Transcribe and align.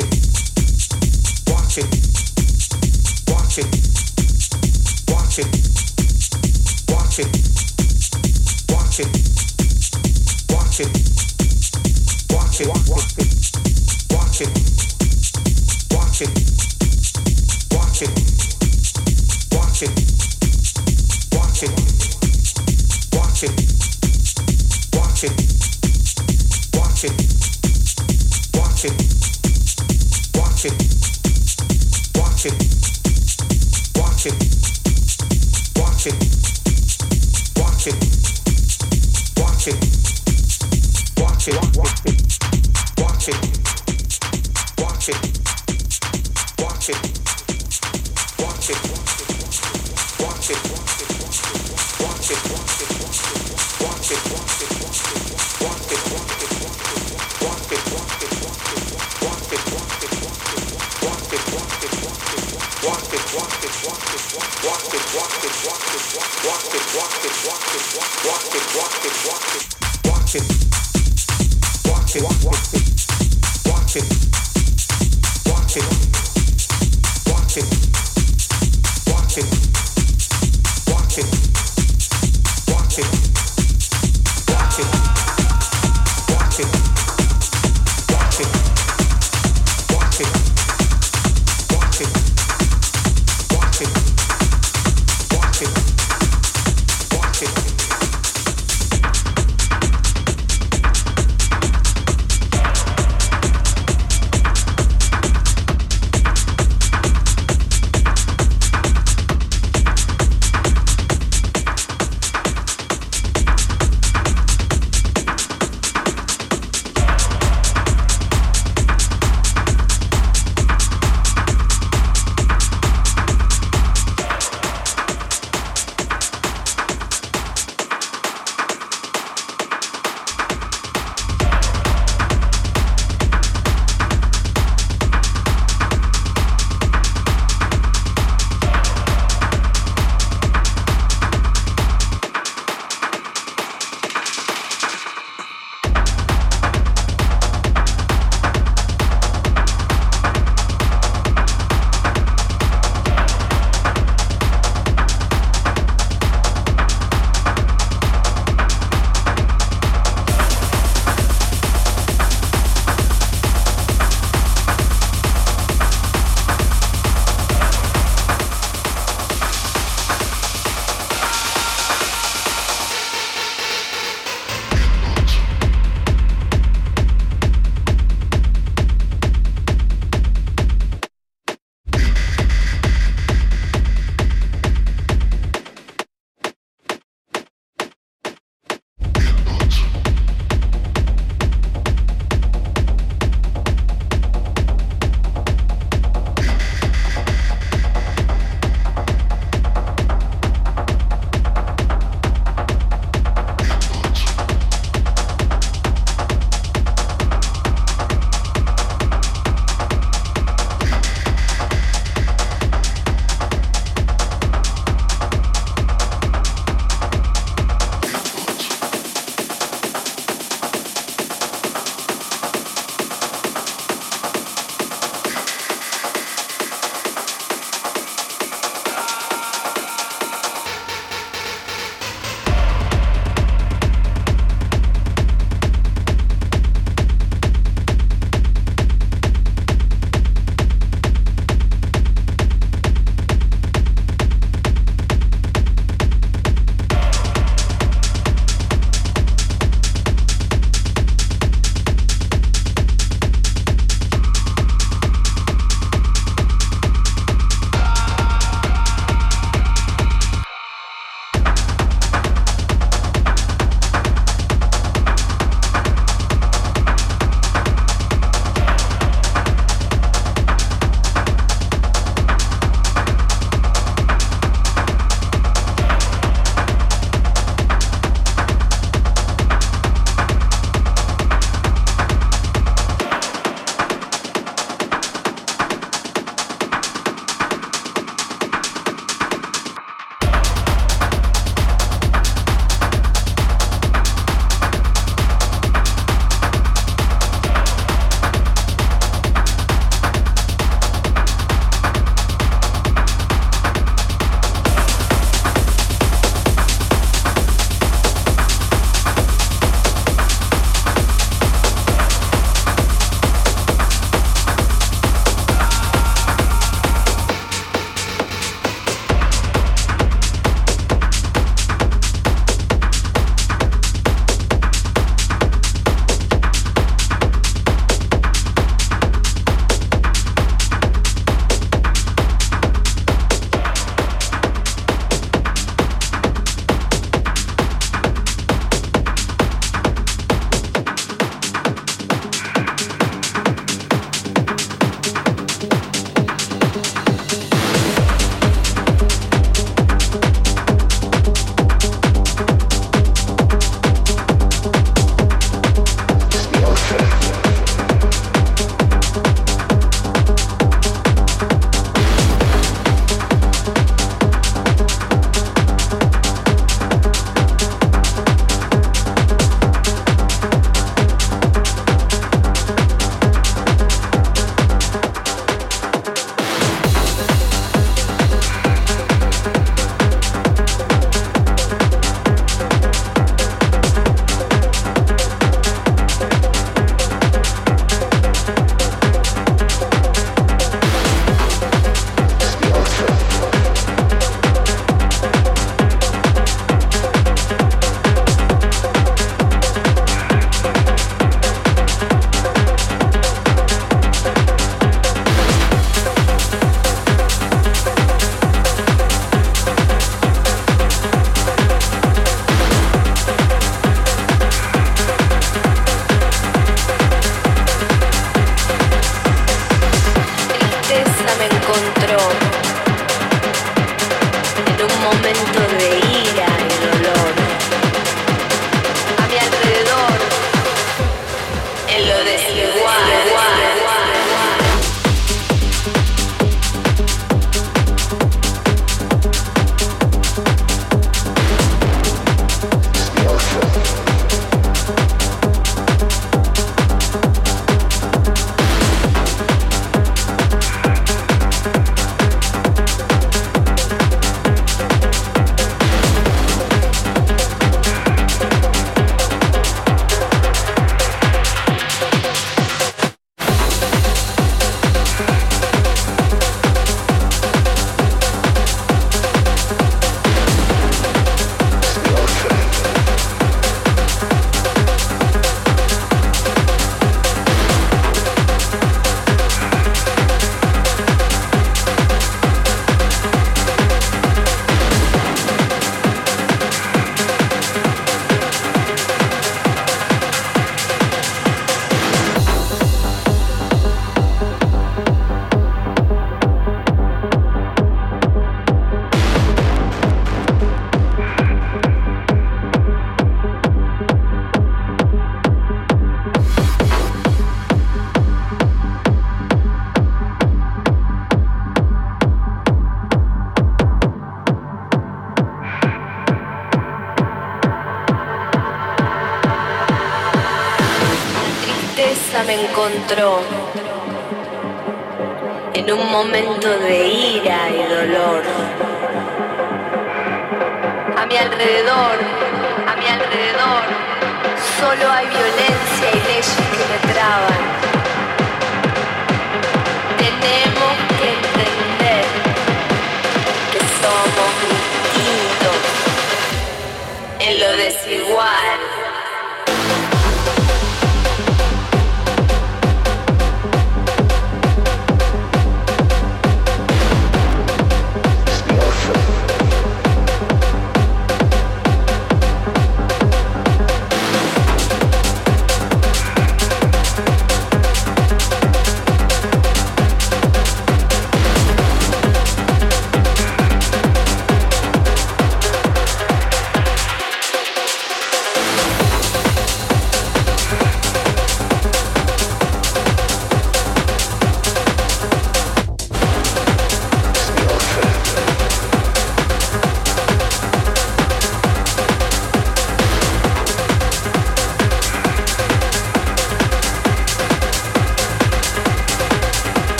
can 0.00 0.10
be 0.10 0.29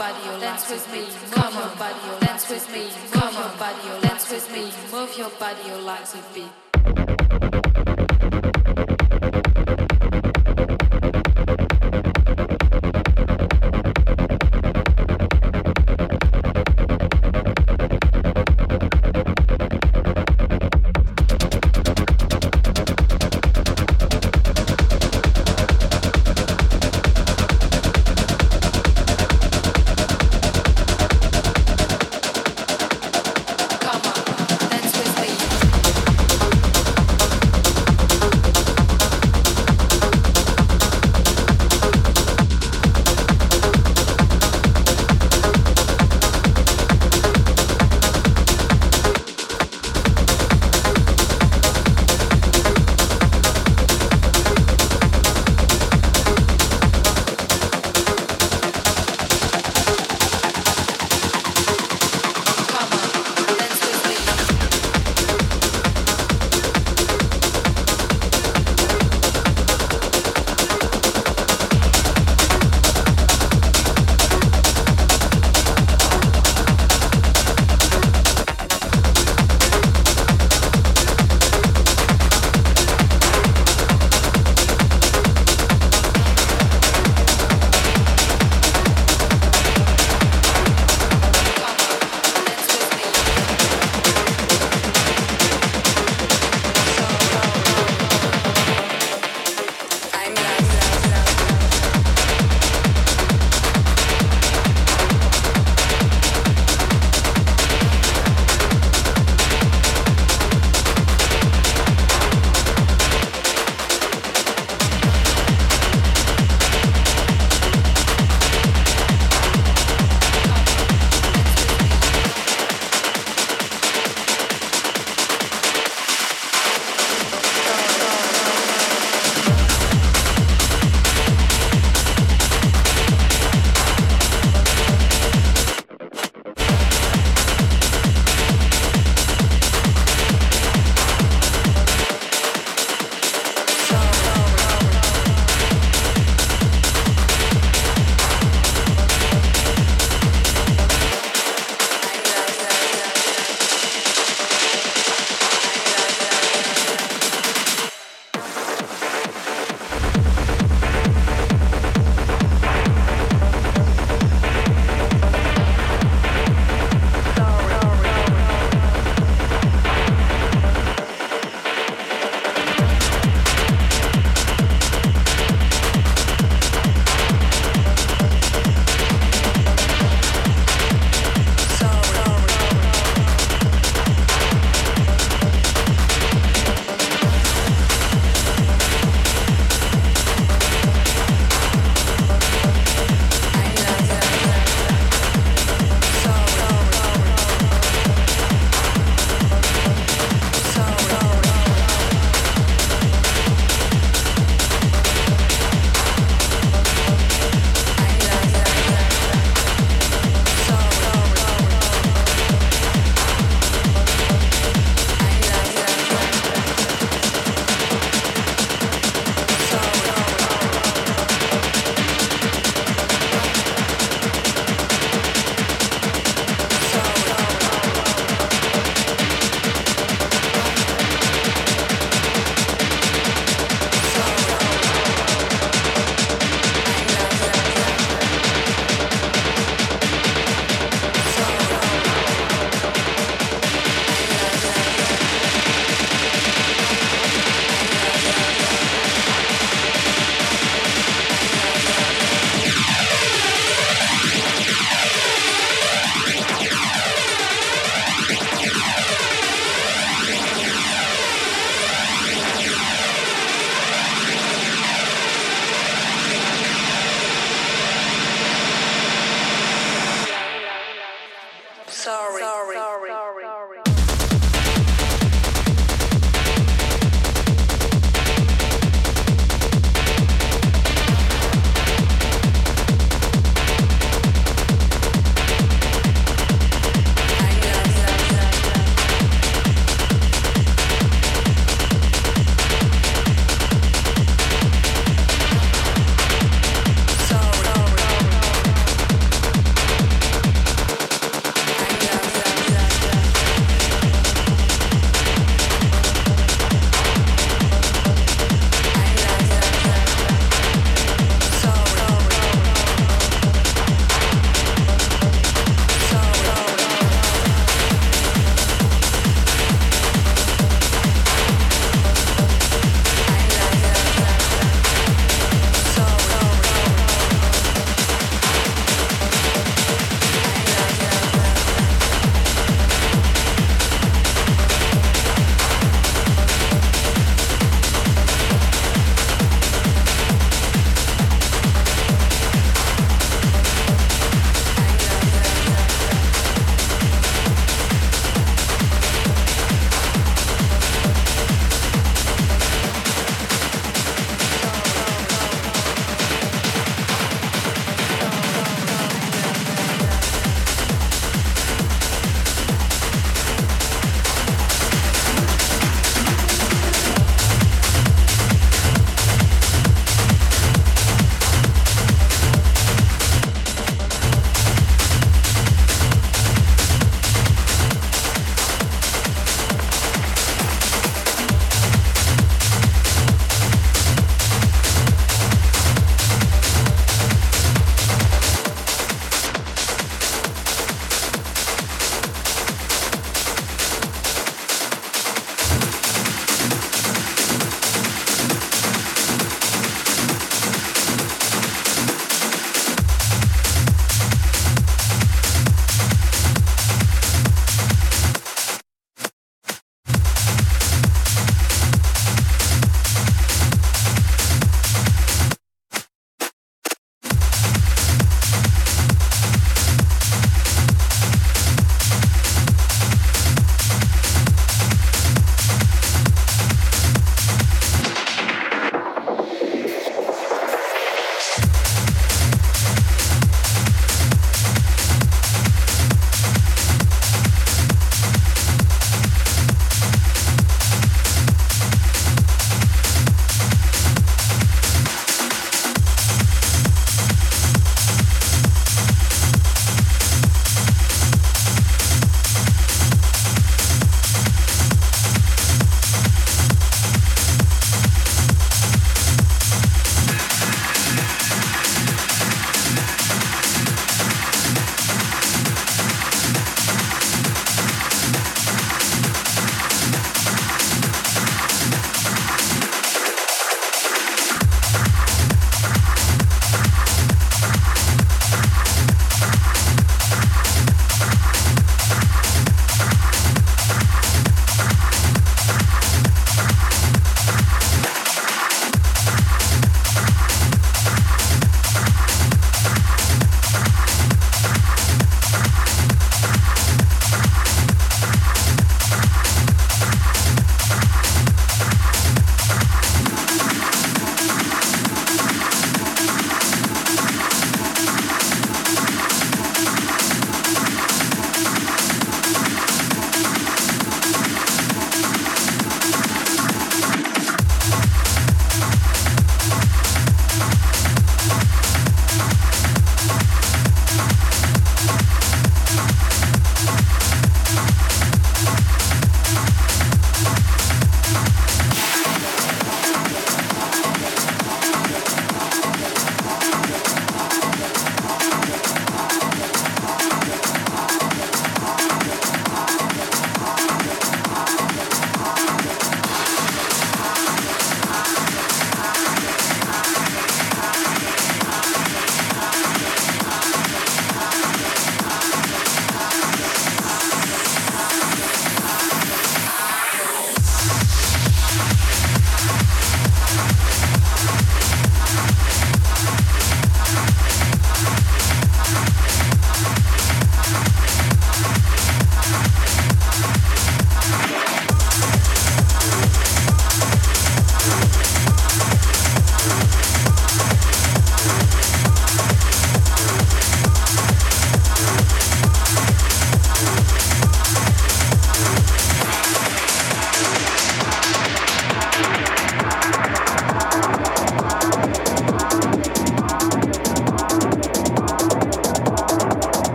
body, 0.00 0.18
your 0.24 0.40
dance 0.40 0.70
with 0.70 0.90
me, 0.94 1.00
move 1.00 1.52
your 1.52 1.76
body, 1.76 2.00
your 2.06 2.20
dance 2.20 2.48
with 2.48 2.72
me, 2.72 2.84
move 3.14 3.34
your 3.34 3.52
body, 3.60 3.86
your 3.86 4.00
dance 4.00 4.30
with 4.30 4.50
me, 4.50 4.72
move 4.90 5.18
your 5.18 5.28
body, 5.38 5.60
your 5.68 5.82
legs 5.82 6.14
with 6.14 6.34
beat. 6.34 6.69